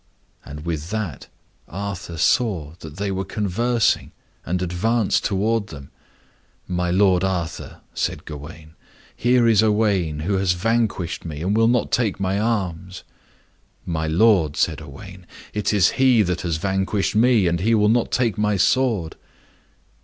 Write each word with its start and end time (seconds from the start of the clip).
And 0.43 0.65
with 0.65 0.89
that 0.89 1.27
Arthur 1.67 2.17
saw 2.17 2.73
that 2.79 2.97
they 2.97 3.11
were 3.11 3.23
conversing, 3.23 4.11
and 4.43 4.59
advanced 4.59 5.23
toward 5.23 5.67
them. 5.67 5.91
"My 6.67 6.89
lord 6.89 7.23
Arthur," 7.23 7.81
said 7.93 8.25
Gawain, 8.25 8.73
"here 9.15 9.47
is 9.47 9.61
Owain 9.61 10.21
who 10.21 10.37
has 10.37 10.53
vanquished 10.53 11.23
me, 11.23 11.43
and 11.43 11.55
will 11.55 11.67
not 11.67 11.91
take 11.91 12.19
my 12.19 12.39
arms." 12.39 13.03
"My 13.85 14.07
lord," 14.07 14.57
said 14.57 14.81
Owain, 14.81 15.27
"it 15.53 15.71
is 15.71 15.91
he 16.01 16.23
that 16.23 16.41
has 16.41 16.57
vanquished 16.57 17.15
me, 17.15 17.45
and 17.45 17.59
he 17.59 17.75
will 17.75 17.87
not 17.87 18.09
take 18.11 18.39
my 18.39 18.57
sword." 18.57 19.15